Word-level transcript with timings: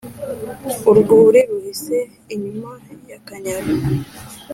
urwuri 0.89 1.41
ruhise 1.49 1.97
inyuma 2.33 2.71
y' 3.09 3.15
akanyaru 3.17 3.71